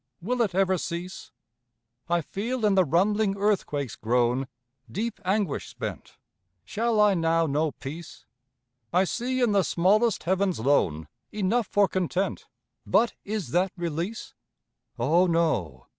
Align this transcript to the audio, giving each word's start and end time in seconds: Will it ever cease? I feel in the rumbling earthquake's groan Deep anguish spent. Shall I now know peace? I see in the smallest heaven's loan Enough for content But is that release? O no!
Will 0.19 0.41
it 0.41 0.55
ever 0.55 0.79
cease? 0.79 1.29
I 2.09 2.21
feel 2.21 2.65
in 2.65 2.73
the 2.73 2.83
rumbling 2.83 3.37
earthquake's 3.37 3.95
groan 3.95 4.47
Deep 4.91 5.19
anguish 5.23 5.67
spent. 5.67 6.17
Shall 6.65 6.99
I 6.99 7.13
now 7.13 7.45
know 7.45 7.73
peace? 7.73 8.25
I 8.91 9.03
see 9.03 9.41
in 9.41 9.51
the 9.51 9.61
smallest 9.63 10.23
heaven's 10.23 10.59
loan 10.59 11.07
Enough 11.31 11.67
for 11.67 11.87
content 11.87 12.47
But 12.83 13.13
is 13.23 13.49
that 13.51 13.73
release? 13.77 14.33
O 14.97 15.27
no! 15.27 15.85